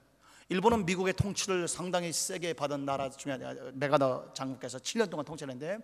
일본은 0.50 0.86
미국의 0.86 1.14
통치를 1.14 1.68
상당히 1.70 2.12
세게 2.12 2.54
받은 2.54 2.84
나라 2.86 3.10
중에 3.10 3.38
메가더 3.76 4.34
장국께서 4.34 4.78
7년 4.80 5.10
동안 5.10 5.26
통치했는데 5.26 5.78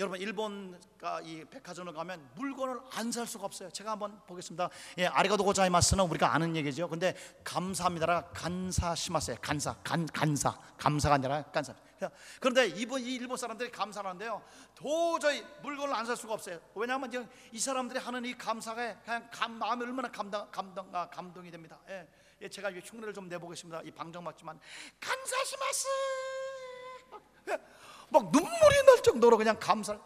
여러분 0.00 0.18
일본가 0.18 1.20
이 1.20 1.44
백화점을 1.44 1.92
가면 1.92 2.30
물건을 2.34 2.80
안 2.94 3.10
살 3.12 3.26
수가 3.26 3.44
없어요. 3.44 3.68
제가 3.70 3.90
한번 3.92 4.18
보겠습니다. 4.26 4.70
예, 4.98 5.06
아리가도 5.06 5.44
고자이마스는 5.44 6.04
우리가 6.04 6.32
아는 6.32 6.56
얘기죠. 6.56 6.88
근데 6.88 7.14
감사합니다라 7.44 8.28
간사시마세 8.28 9.36
간사 9.42 9.74
간 9.84 10.06
간사 10.06 10.56
감사가 10.78 11.16
아니라 11.16 11.42
간사. 11.52 11.74
그런데 12.40 12.66
이번 12.68 13.02
이 13.02 13.14
일본 13.16 13.36
사람들이 13.36 13.70
감사하는데요. 13.70 14.42
도저히 14.74 15.44
물건을 15.62 15.94
안 15.94 16.06
살 16.06 16.16
수가 16.16 16.32
없어요. 16.32 16.58
왜냐하면 16.74 17.28
이 17.52 17.58
사람들이 17.60 17.98
하는 17.98 18.24
이 18.24 18.38
감사가 18.38 19.00
그냥 19.02 19.28
감, 19.30 19.52
마음이 19.58 19.82
얼마나 19.84 20.10
감동 20.10 20.48
감동 20.50 20.88
아, 20.94 21.10
감동이 21.10 21.50
됩니다. 21.50 21.78
예. 21.90 22.08
예, 22.42 22.48
제가 22.48 22.70
이 22.70 22.80
흉내를 22.82 23.12
좀 23.12 23.28
내보겠습니다. 23.28 23.82
이 23.82 23.90
방정 23.90 24.24
맞지만 24.24 24.58
간사시마스 24.98 25.88
예, 27.48 27.58
막 28.10 28.30
눈물이 28.30 28.86
날 28.86 29.02
정도로 29.02 29.36
그냥 29.38 29.56
감사. 29.58 29.92
아, 29.94 29.98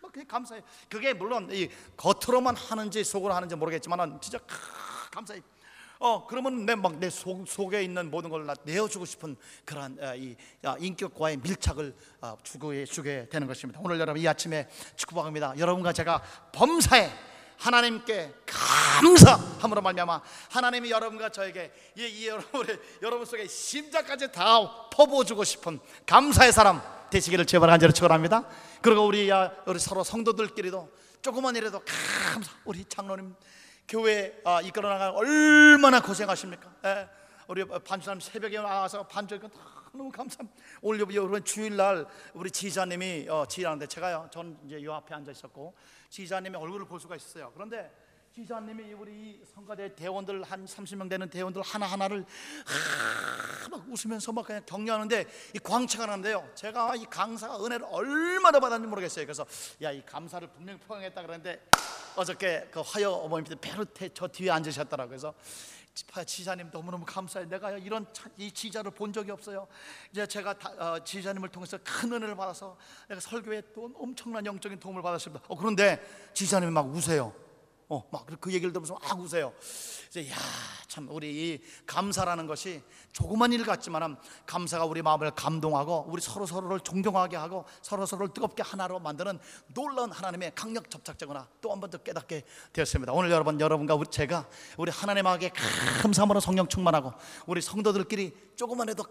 막 0.00 0.12
그냥 0.12 0.26
감사해. 0.28 0.62
그게 0.88 1.12
물론 1.12 1.48
이 1.52 1.68
겉으로만 1.96 2.56
하는지 2.56 3.04
속으로 3.04 3.34
하는지 3.34 3.54
모르겠지만은 3.56 4.20
진짜 4.20 4.38
아, 4.38 5.10
감사해. 5.10 5.40
어 5.98 6.26
그러면 6.26 6.66
내 6.66 6.74
막 6.74 6.98
내 6.98 7.08
속에 7.10 7.84
있는 7.84 8.10
모든 8.10 8.28
걸다 8.28 8.54
내어주고 8.64 9.04
싶은 9.04 9.36
그러한 9.64 9.98
아, 10.02 10.14
이 10.16 10.34
아, 10.64 10.76
인격과의 10.80 11.36
밀착을 11.36 11.94
아, 12.20 12.36
주게 12.42 12.84
주게 12.84 13.28
되는 13.30 13.46
것입니다. 13.46 13.80
오늘 13.84 14.00
여러분 14.00 14.20
이 14.20 14.26
아침에 14.26 14.68
축복합니다. 14.96 15.54
여러분과 15.58 15.92
제가 15.92 16.20
범사에 16.52 17.08
하나님께 17.62 18.34
감사함으로 18.44 19.82
말미암아 19.82 20.20
하나님이 20.50 20.90
여러분과 20.90 21.28
저에게 21.28 21.72
이, 21.96 22.02
이 22.02 22.26
여러분의 22.26 22.78
여러분 23.02 23.24
속에 23.24 23.46
심장까지 23.46 24.32
다 24.32 24.88
퍼부어주고 24.90 25.44
싶은 25.44 25.78
감사의 26.04 26.52
사람 26.52 26.82
되시기를 27.10 27.46
제발 27.46 27.70
간절히 27.70 27.92
축원합니다. 27.92 28.48
그리고 28.80 29.06
우리 29.06 29.30
야 29.30 29.52
우리 29.66 29.78
서로 29.78 30.02
성도들끼리도 30.02 30.90
조그만이라도 31.22 31.82
감사 32.32 32.50
우리 32.64 32.84
장로님 32.84 33.36
교회 33.86 34.40
아, 34.44 34.60
이끌어 34.60 34.88
나가 34.88 35.10
얼마나 35.10 36.00
고생하십니까? 36.00 36.68
예. 36.84 37.08
우리 37.46 37.64
반주사님 37.64 38.20
새벽에 38.20 38.56
나와서 38.58 39.06
반주니까 39.06 39.48
너무 39.94 40.10
감사합니다. 40.10 40.58
오늘 40.80 41.00
여러분 41.14 41.44
주일날 41.44 42.06
우리 42.32 42.50
지자님이 42.50 43.28
어, 43.28 43.44
지휘하는데 43.46 43.86
제가요, 43.86 44.28
전 44.32 44.58
이제 44.64 44.82
요 44.82 44.94
앞에 44.94 45.14
앉아 45.14 45.30
있었고 45.30 45.74
지자님의 46.08 46.58
얼굴을 46.60 46.86
볼 46.86 46.98
수가 46.98 47.14
있었어요. 47.16 47.50
그런데 47.54 47.92
지자님이 48.34 48.94
우리 48.94 49.42
성가대 49.54 49.94
대원들 49.94 50.42
한 50.44 50.64
30명 50.64 51.10
되는 51.10 51.28
대원들 51.28 51.60
하나 51.60 51.84
하나를 51.84 52.24
막 53.70 53.84
웃으면서 53.86 54.32
막 54.32 54.46
그냥 54.46 54.62
격려하는데 54.64 55.26
이 55.54 55.58
광채가 55.58 56.06
나는데요. 56.06 56.48
제가 56.54 56.96
이 56.96 57.04
강사가 57.04 57.62
은혜를 57.62 57.86
얼마나 57.90 58.58
받았는지 58.58 58.88
모르겠어요. 58.88 59.26
그래서 59.26 59.44
야 59.82 59.92
이 59.92 60.02
감사를 60.06 60.48
분명히 60.48 60.80
포용했다 60.80 61.20
그랬는데 61.20 61.68
어저께 62.16 62.68
그 62.70 62.80
화요 62.80 63.12
어머님들 63.12 63.56
베르테 63.56 64.08
저 64.14 64.26
뒤에 64.26 64.50
앉으셨더라고요. 64.50 65.08
그래서 65.10 65.34
지사님 66.24 66.70
너무너무 66.72 67.04
감사해요. 67.04 67.48
내가 67.48 67.72
이런 67.72 68.06
이 68.38 68.50
지자를 68.50 68.90
본 68.92 69.12
적이 69.12 69.32
없어요. 69.32 69.66
이제 70.10 70.26
제가 70.26 70.58
다, 70.58 70.70
어, 70.70 71.04
지사님을 71.04 71.50
통해서 71.50 71.78
큰 71.84 72.12
은혜를 72.12 72.34
받아서 72.34 72.76
내가 73.08 73.20
설교에 73.20 73.62
또 73.74 73.92
엄청난 73.96 74.44
영적인 74.46 74.80
도움을 74.80 75.02
받았습니다. 75.02 75.44
어, 75.48 75.56
그런데 75.56 76.02
지사님이 76.32 76.72
막 76.72 76.86
우세요. 76.86 77.32
어, 77.92 78.02
막 78.10 78.24
그 78.40 78.50
얘기를 78.52 78.72
들으면서 78.72 78.98
막 79.02 79.20
우세요. 79.20 79.52
이제 80.08 80.30
야, 80.30 80.36
참 80.88 81.08
우리 81.10 81.52
이 81.54 81.60
감사라는 81.86 82.46
것이 82.46 82.82
조그만 83.12 83.52
일 83.52 83.64
같지만은 83.66 84.16
감사가 84.46 84.86
우리 84.86 85.02
마음을 85.02 85.30
감동하고 85.32 86.06
우리 86.08 86.22
서로 86.22 86.46
서로를 86.46 86.80
존경하게 86.80 87.36
하고 87.36 87.66
서로 87.82 88.06
서로를 88.06 88.32
뜨겁게 88.32 88.62
하나로 88.62 88.98
만드는 89.00 89.38
놀라운 89.74 90.10
하나님의 90.10 90.52
강력 90.54 90.88
접착제거나 90.90 91.46
또 91.60 91.70
한 91.72 91.80
번 91.80 91.90
더 91.90 91.98
깨닫게 91.98 92.44
되었습니다. 92.72 93.12
오늘 93.12 93.30
여러분 93.30 93.60
여러분과 93.60 93.94
우리 93.94 94.06
제가 94.10 94.46
우리 94.78 94.90
하나님에게 94.90 95.50
감사함으로 96.02 96.40
성령 96.40 96.66
충만하고 96.68 97.12
우리 97.46 97.60
성도들끼리 97.60 98.52
조그만 98.56 98.88
해도 98.88 99.04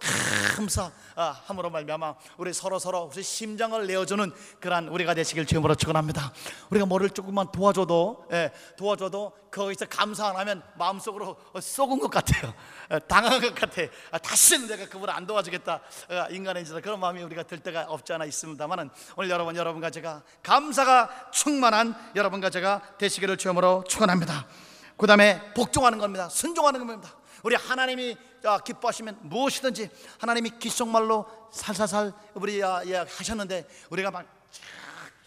감사함으로 0.56 1.70
말미암아 1.70 2.16
우리 2.38 2.54
서로 2.54 2.80
서로 2.80 3.10
우리 3.14 3.22
심장을 3.24 3.86
내어주는 3.86 4.32
그러한 4.60 4.88
우리가 4.88 5.14
되시길 5.14 5.46
주님으로 5.46 5.76
축원합니다. 5.76 6.34
우리가 6.70 6.86
뭐를 6.86 7.10
조금만 7.12 7.52
도와줘도 7.52 8.26
예, 8.32 8.52
도와줘도 8.76 9.34
거기서 9.52 9.86
감사 9.86 10.28
안 10.28 10.36
하면 10.38 10.64
마음속으로 10.76 11.38
썩은 11.60 12.00
것 12.00 12.10
같아요. 12.10 12.54
예, 12.92 13.00
당한 13.00 13.40
것 13.42 13.54
같아. 13.54 13.82
아, 14.12 14.18
다시는 14.18 14.68
내가 14.68 14.88
그분을 14.88 15.14
안 15.14 15.28
도와주겠다. 15.28 15.74
어, 16.10 16.28
인간의 16.30 16.66
짓 16.66 16.74
그런 16.82 17.00
마음이 17.00 17.22
우리가 17.24 17.44
들 17.44 17.60
때가 17.60 17.86
없지 17.90 18.14
않아 18.14 18.26
있습니다만은 18.26 18.90
오늘 19.18 19.30
여러분 19.30 19.56
여러분과 19.56 19.90
제가 19.90 20.24
감사가 20.44 21.32
충만한 21.32 21.96
여러분과 22.16 22.50
제가 22.50 22.82
되시기를 22.98 23.38
주님으로 23.38 23.84
축원합니다. 23.88 24.48
그다음에 24.98 25.54
복종하는 25.54 25.98
겁니다. 25.98 26.30
순종하는 26.30 26.80
겁니다. 26.86 27.16
우리 27.44 27.56
하나님이 27.56 28.18
아, 28.44 28.60
기뻐하시면 28.60 29.20
무엇이든지 29.22 29.90
하나님이 30.20 30.52
귓속말로 30.60 31.26
살살살 31.52 32.14
우리 32.36 32.62
하셨는데 32.62 33.68
우리가 33.90 34.12
막 34.12 34.26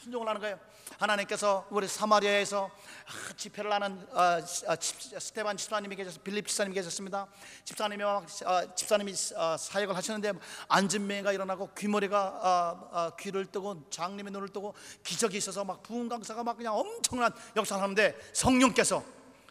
순종을 0.05 0.29
하는 0.29 0.41
거예요. 0.41 0.59
하나님께서 0.99 1.67
우리 1.71 1.89
사마리아에서 1.89 2.67
아, 2.71 3.35
집회를 3.37 3.73
하는 3.73 4.07
어, 4.13 4.39
스테반 4.45 5.57
집사님이 5.57 5.97
계셔서 5.97 6.21
빌립 6.23 6.47
집사님이 6.47 6.75
계셨습니다. 6.75 7.27
집사님이 7.65 8.05
막 8.05 8.27
어, 8.45 8.75
집사님이 8.75 9.15
어, 9.35 9.57
사역을 9.57 9.97
하시는데 9.97 10.33
안진매가 10.69 11.33
일어나고 11.33 11.71
귀머리가 11.75 13.15
귀를 13.19 13.47
뜨고 13.47 13.89
장님의 13.89 14.31
눈을 14.31 14.51
뜨고 14.51 14.75
기적이 15.03 15.39
있어서 15.39 15.65
막 15.65 15.83
부흥 15.83 16.09
강사가 16.11 16.45
막 16.45 16.59
그냥 16.59 16.77
엄청난 16.77 17.33
역사를 17.57 17.83
하는데 17.83 18.15
성령께서 18.35 19.03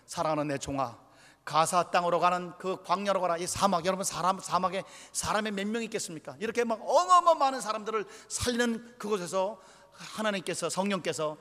사랑하는 0.06 0.50
내 0.50 0.60
종아 0.60 1.02
가사 1.44 1.90
땅으로 1.92 2.20
가는 2.20 2.54
그 2.58 2.82
광야로 2.84 3.20
가라 3.20 3.38
이 3.38 3.48
사막 3.48 3.86
여러분 3.86 4.06
사람 4.06 4.40
사막에 4.40 4.84
사람이 5.12 5.52
몇 5.52 5.68
명 5.68 5.84
있겠습니까? 5.84 6.38
이렇게 6.40 6.64
막 6.64 6.80
어마어마 6.82 7.34
많은 7.34 7.60
사람들을 7.60 8.06
살리는 8.30 8.96
그곳에서 8.98 9.60
하나님께서 9.94 10.70
성령께서 10.70 11.38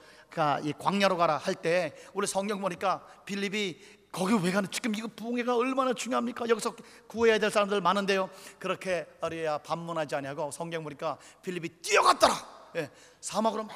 이 0.62 0.72
광야로 0.78 1.16
가라 1.16 1.36
할 1.38 1.54
때 1.54 1.94
우리 2.14 2.26
성경 2.26 2.60
보니까 2.60 3.06
빌립이 3.24 3.78
거기 4.10 4.34
왜 4.44 4.50
가는 4.52 4.70
지금 4.70 4.94
이거 4.94 5.08
부흥회가 5.08 5.56
얼마나 5.56 5.94
중요합니까? 5.94 6.48
여기서 6.48 6.74
구해야 7.06 7.38
될 7.38 7.50
사람들 7.50 7.80
많은데요. 7.80 8.28
그렇게 8.58 9.06
어리야 9.20 9.58
반문하지 9.58 10.14
아니하고 10.16 10.50
성경 10.50 10.82
보니까 10.84 11.18
빌립이 11.42 11.68
뛰어갔더라. 11.80 12.34
예, 12.76 12.90
사막으로 13.20 13.64
막 13.64 13.74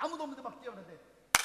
아무도 0.00 0.22
없는데 0.22 0.42
막 0.42 0.60
뛰어가는데 0.60 0.98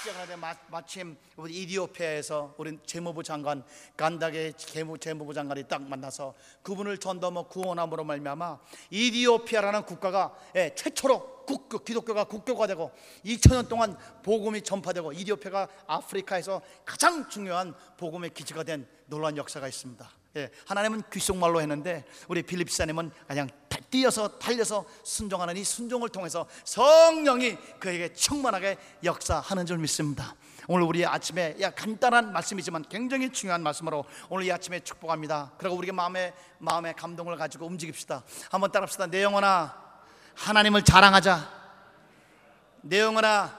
시작하는데 0.07 0.35
마 0.35 0.81
침 0.85 1.17
우리 1.35 1.61
이디오피아에서 1.63 2.55
우리 2.57 2.77
재무부 2.85 3.23
장관 3.23 3.63
간닥의 3.97 4.53
재무부 4.53 5.33
장관이 5.33 5.63
딱 5.67 5.81
만나서 5.81 6.33
그분을 6.63 6.97
전담어 6.97 7.43
구원함으로 7.43 8.03
말미암아 8.05 8.59
이디오피아라는 8.89 9.83
국가가 9.83 10.33
예, 10.55 10.73
최초로 10.75 11.45
국교, 11.45 11.79
기독교가 11.79 12.23
국교가 12.25 12.67
되고 12.67 12.91
2000년 13.25 13.67
동안 13.67 13.97
복음이 14.23 14.61
전파되고 14.61 15.13
이디오피아가 15.13 15.67
아프리카에서 15.87 16.61
가장 16.85 17.27
중요한 17.27 17.73
복음의 17.97 18.29
기지가 18.29 18.63
된 18.63 18.87
놀라운 19.07 19.35
역사가 19.35 19.67
있습니다. 19.67 20.09
예, 20.37 20.49
하나님은 20.67 21.03
귓속말로 21.11 21.59
했는데 21.61 22.05
우리 22.27 22.43
빌립사님은 22.43 23.11
그냥 23.27 23.49
뛰어서 23.89 24.27
달려서 24.39 24.85
순종하는 25.03 25.55
이 25.57 25.63
순종을 25.63 26.09
통해서 26.09 26.47
성령이 26.65 27.57
그에게 27.79 28.13
충만하게 28.13 28.77
역사하는 29.03 29.65
줄 29.65 29.77
믿습니다. 29.77 30.35
오늘 30.67 30.85
우리 30.85 31.05
아침에 31.05 31.55
야 31.61 31.69
간단한 31.69 32.33
말씀이지만 32.33 32.83
굉장히 32.89 33.31
중요한 33.31 33.63
말씀으로 33.63 34.03
오늘 34.29 34.45
이 34.45 34.51
아침에 34.51 34.81
축복합니다. 34.81 35.53
그리고 35.57 35.75
우리가 35.75 35.93
마음에 35.93 36.33
마음의 36.59 36.95
감동을 36.95 37.37
가지고 37.37 37.67
움직입시다. 37.67 38.23
한번 38.51 38.71
따라합시다. 38.71 39.07
내 39.07 39.23
영혼아 39.23 39.73
하나님을 40.35 40.83
자랑하자. 40.83 41.57
내 42.81 42.99
영혼아 42.99 43.57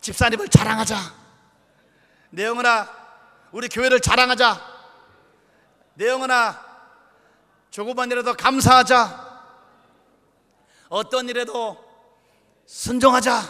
집사님을 0.00 0.48
자랑하자. 0.48 0.96
내 2.30 2.46
영혼아 2.46 2.88
우리 3.52 3.68
교회를 3.68 4.00
자랑하자. 4.00 4.76
내 5.94 6.08
영혼아 6.08 6.64
조금만 7.70 8.10
이라도 8.10 8.32
감사하자 8.32 9.25
어떤 10.88 11.28
일에도 11.28 11.76
순종하자 12.66 13.40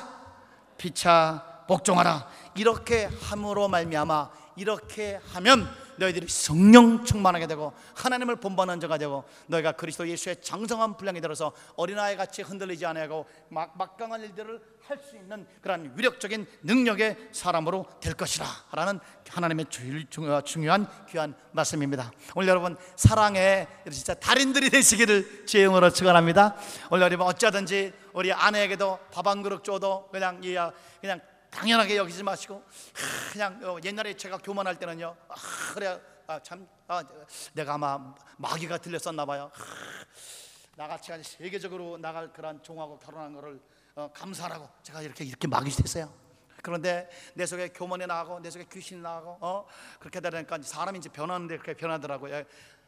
피차 0.79 1.65
복종하라. 1.69 2.29
이렇게 2.57 3.09
함으로 3.23 3.69
말미암아 3.69 4.31
이렇게 4.57 5.21
하면 5.33 5.69
너희들이 5.99 6.29
성령 6.29 7.05
충만하게 7.05 7.47
되고 7.47 7.73
하나님을 7.95 8.37
본받는 8.37 8.81
자가 8.81 8.99
되고 8.99 9.25
너희가 9.47 9.73
그리스도 9.73 10.09
예수의 10.09 10.41
장성한 10.43 10.97
분량이 10.97 11.21
들어서 11.21 11.53
어린아이 11.77 12.17
같이 12.17 12.43
흔들리지 12.43 12.85
아니하고 12.87 13.27
막, 13.49 13.77
막강한 13.77 14.21
일들을 14.23 14.61
할 14.87 14.97
수 15.03 15.17
있는 15.17 15.45
그러한 15.63 15.95
위력적인 15.97 16.47
능력의 16.63 17.31
사람으로 17.33 17.87
될 18.01 18.15
것이라 18.15 18.47
라는 18.73 19.01
하나님의 19.29 19.67
주- 19.69 20.09
중- 20.09 20.41
중요한 20.45 20.87
귀한 21.09 21.35
말씀입니다. 21.51 22.13
오늘 22.37 22.49
여러분 22.49 22.77
사랑의 22.95 23.67
진짜 23.91 24.15
달인들이 24.15 24.71
되시기를 24.71 25.45
영으로 25.47 25.91
축원합니다. 25.91 26.55
오늘 26.91 27.05
여러분 27.05 27.27
어쩌든지 27.27 27.93
우리 28.13 28.33
아내에게도 28.33 28.99
밥 29.13 29.27
한 29.27 29.43
그릇 29.43 29.65
줘도 29.65 30.09
그냥 30.13 30.39
이 30.45 30.57
그냥 31.01 31.21
당연하게 31.57 31.97
여기지 31.97 32.23
마시고 32.23 32.57
하, 32.57 33.33
그냥 33.33 33.61
어, 33.65 33.79
옛날에 33.83 34.15
제가 34.15 34.37
교만할 34.39 34.79
때는요 34.79 35.17
아, 35.29 35.35
그래 35.73 35.99
아, 36.27 36.39
참 36.43 36.69
아, 36.87 37.03
내가 37.55 37.75
아마 37.75 38.15
마귀가 38.37 38.77
들렸었나 38.79 39.25
봐요 39.25 39.51
하, 39.55 39.65
나같이 40.77 41.11
세계적으로 41.23 41.97
나갈 41.97 42.31
그런 42.31 42.63
종하고 42.63 42.99
결혼한 42.99 43.33
거를 43.33 43.59
어, 43.95 44.11
감사하라고 44.13 44.69
제가 44.83 45.01
이렇게 45.01 45.25
이렇게 45.25 45.49
막이 45.49 45.71
됐어요. 45.71 46.13
그런데 46.63 47.09
내 47.35 47.47
속에 47.47 47.69
교만이 47.69 48.07
나가고 48.07 48.41
내 48.41 48.51
속에 48.51 48.67
귀신이 48.71 49.01
나가고 49.01 49.39
어 49.41 49.67
그렇게 49.99 50.21
되니까 50.21 50.59
사람이 50.61 50.99
이제 50.99 51.09
변하는데 51.09 51.57
그렇게 51.57 51.75
변하더라고요. 51.75 52.45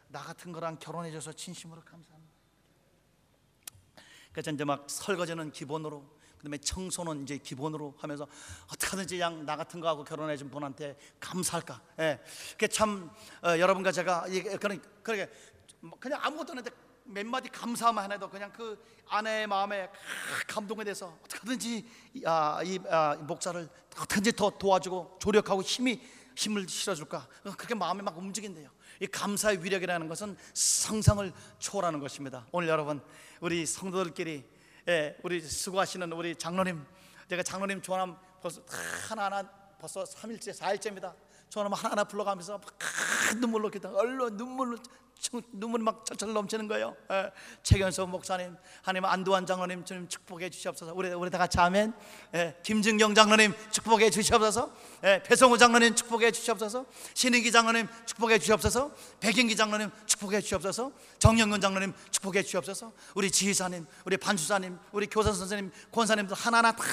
나 0.09 0.19
같은 0.19 0.51
거랑 0.51 0.77
결혼해줘서 0.77 1.33
진심으로 1.33 1.81
감사합니다. 1.81 2.33
그래서 4.31 4.51
이제 4.51 4.63
막 4.63 4.87
설거지는 4.87 5.51
기본으로 5.51 6.19
그다음에 6.39 6.57
청소는 6.57 7.23
이제 7.23 7.37
기본으로 7.37 7.93
하면서 7.97 8.27
어떻게든지 8.71 9.17
그냥 9.17 9.45
나 9.45 9.55
같은 9.55 9.79
거하고 9.79 10.03
결혼해 10.03 10.37
준 10.37 10.49
분한테 10.49 10.97
감사할까. 11.19 11.81
예, 11.99 12.19
그게 12.51 12.67
참 12.67 13.11
어, 13.43 13.59
여러분과 13.59 13.91
제가 13.91 14.25
그런 14.59 14.81
그렇게 15.03 15.31
뭐 15.81 15.97
그냥 15.99 16.19
아무것도 16.23 16.53
없는데 16.53 16.71
몇 17.03 17.25
마디 17.25 17.49
감사만 17.49 18.11
해도 18.11 18.29
그냥 18.29 18.51
그 18.53 18.81
아내의 19.07 19.47
마음에 19.47 19.89
감동이 20.47 20.85
돼서 20.85 21.17
어떻게든지 21.25 21.85
이, 22.13 22.23
아, 22.25 22.61
이 22.63 22.79
아, 22.89 23.15
목사를 23.15 23.67
어떻게든지 23.97 24.33
더 24.33 24.49
도와주고 24.51 25.17
조력하고 25.19 25.61
힘이 25.61 26.01
힘을 26.35 26.69
실어줄까 26.69 27.27
그렇게 27.43 27.75
마음이 27.75 28.01
막 28.01 28.17
움직인대요. 28.17 28.69
이 29.01 29.07
감사의 29.07 29.63
위력이라는 29.63 30.07
것은 30.07 30.37
상상을 30.53 31.33
초월하는 31.57 31.99
것입니다. 31.99 32.45
오늘 32.51 32.69
여러분 32.69 33.01
우리 33.41 33.65
성도들끼리 33.65 34.45
예, 34.89 35.15
우리 35.21 35.39
수고하시는 35.39 36.11
우리 36.13 36.35
장로님 36.35 36.83
제가 37.29 37.43
장로님 37.43 37.79
전함 37.81 38.17
벌써 38.41 38.59
하나하나 39.07 39.47
벌써 39.79 40.03
3일째 40.03 40.51
4일째입니다. 40.57 41.13
전함 41.47 41.71
하나하나 41.73 42.03
불러가면서 42.03 42.57
막 42.57 42.65
눈물로 43.39 43.69
기다 43.69 43.91
얼른 43.93 44.35
눈물로 44.35 44.77
청- 44.81 44.93
눈물이 45.51 45.83
막 45.83 46.05
철철 46.05 46.33
넘치는 46.33 46.67
거예요. 46.67 46.95
예, 47.11 47.31
최경수 47.61 48.07
목사님, 48.07 48.55
하나님 48.81 49.05
안두환 49.05 49.45
장로님 49.45 49.83
주님 49.83 50.07
축복해 50.07 50.49
주시옵소서. 50.49 50.93
우리 50.95 51.09
우리 51.09 51.29
다 51.29 51.37
같이 51.37 51.59
아멘. 51.59 51.93
예, 52.35 52.55
김진경 52.63 53.15
장로님 53.15 53.53
축복해 53.71 54.09
주시옵소서. 54.09 54.71
예, 55.03 55.21
배성우 55.23 55.57
장로님 55.57 55.95
축복해 55.95 56.31
주시옵소서. 56.31 56.85
신인기 57.13 57.51
장로님 57.51 57.87
축복해 58.05 58.39
주시옵소서. 58.39 58.91
백인기 59.19 59.55
장로님 59.55 59.91
축복해 60.05 60.41
주시옵소서. 60.41 60.91
정영근 61.19 61.59
장로님 61.59 61.93
축복해 62.11 62.43
주시옵소서. 62.43 62.93
우리 63.15 63.29
지휘사님, 63.29 63.85
우리 64.05 64.17
반주사님, 64.17 64.79
우리 64.91 65.07
교사 65.07 65.33
선생님, 65.33 65.71
권사님들 65.91 66.35
하나하나 66.35 66.71
다 66.71 66.83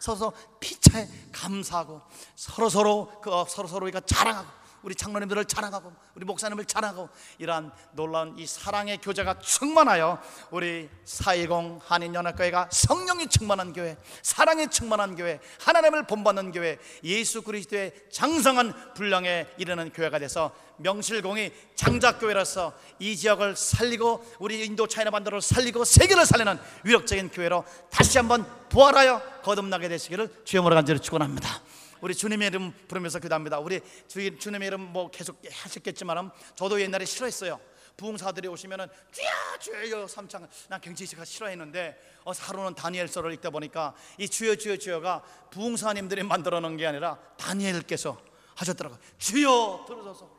서서 0.00 0.32
피차에 0.60 1.08
감사하고 1.32 2.00
서로 2.34 2.68
서로 2.68 3.20
그 3.22 3.30
서로 3.48 3.68
서로 3.68 3.84
우리가 3.84 4.00
자랑하고 4.00 4.65
우리 4.86 4.94
장로님들을 4.94 5.46
자랑하고 5.46 5.92
우리 6.14 6.24
목사님을 6.24 6.64
자랑하고 6.64 7.08
이러한 7.38 7.72
놀라운 7.90 8.38
이 8.38 8.46
사랑의 8.46 8.98
교제가 8.98 9.40
충만하여 9.40 10.22
우리 10.52 10.88
410 11.04 11.80
한인연합교회가 11.84 12.68
성령이 12.70 13.26
충만한 13.26 13.72
교회 13.72 13.96
사랑이 14.22 14.68
충만한 14.68 15.16
교회 15.16 15.40
하나님을 15.58 16.06
본받는 16.06 16.52
교회 16.52 16.78
예수 17.02 17.42
그리스도의 17.42 17.94
장성한 18.12 18.94
분량에 18.94 19.48
이르는 19.58 19.92
교회가 19.92 20.20
돼서 20.20 20.52
명실공히 20.76 21.52
장작교회로서 21.74 22.72
이 23.00 23.16
지역을 23.16 23.56
살리고 23.56 24.24
우리 24.38 24.64
인도 24.64 24.86
차이나 24.86 25.10
반도를 25.10 25.42
살리고 25.42 25.84
세계를 25.84 26.24
살리는 26.24 26.60
위력적인 26.84 27.30
교회로 27.30 27.64
다시 27.90 28.18
한번 28.18 28.46
부활하여 28.68 29.20
거듭나게 29.42 29.88
되시기를 29.88 30.42
주여 30.44 30.62
모로 30.62 30.76
간절히 30.76 31.00
축원합니다. 31.00 31.60
우리 32.00 32.14
주님의 32.14 32.48
이름 32.48 32.72
부르면서 32.88 33.18
기도합니다. 33.18 33.58
우리 33.58 33.80
주, 34.08 34.38
주님의 34.38 34.66
이름 34.66 34.80
뭐 34.80 35.10
계속 35.10 35.40
하셨겠지만 35.50 36.30
저도 36.54 36.80
옛날에 36.80 37.04
싫어했어요. 37.04 37.60
부흥사들이 37.96 38.48
오시면은 38.48 38.88
주여 39.10 39.86
주여 39.86 40.06
삼창 40.06 40.46
난 40.68 40.80
굉장히 40.80 41.08
제가 41.08 41.24
싫어했는데 41.24 41.98
어, 42.24 42.32
사로는 42.32 42.74
다니엘서를 42.74 43.32
읽다 43.34 43.50
보니까 43.50 43.94
이 44.18 44.28
주여 44.28 44.56
주여 44.56 44.76
주여가 44.76 45.22
부흥사님들이 45.50 46.22
만들어 46.22 46.60
놓은 46.60 46.76
게 46.76 46.86
아니라 46.86 47.18
다니엘께서 47.38 48.20
하셨더라고요. 48.54 48.98
주여 49.18 49.84
들으소서 49.88 50.30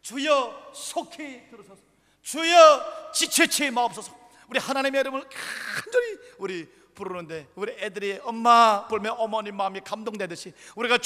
주여 0.00 0.72
속히 0.74 1.50
들으소서 1.50 1.82
주여 2.22 3.12
지체치 3.12 3.70
마옵소서 3.70 4.24
우리 4.48 4.58
하나님의 4.58 5.00
이름을 5.00 5.28
간절히 5.28 6.18
우리 6.38 6.83
부르는데 6.94 7.48
우리 7.54 7.72
애들이 7.72 8.18
엄마 8.22 8.86
불면 8.88 9.14
어머니 9.18 9.50
마음이 9.52 9.80
감동되듯이 9.80 10.52
우리가 10.76 10.98
주 10.98 11.02